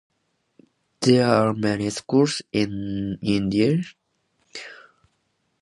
There 1.01 1.27
are 1.27 1.53
many 1.53 1.91
schools 1.91 2.41
in 2.51 3.19
India. 3.21 3.83